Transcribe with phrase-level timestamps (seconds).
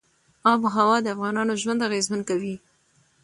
[0.51, 2.55] آب وهوا د افغانانو ژوند اغېزمن کوي.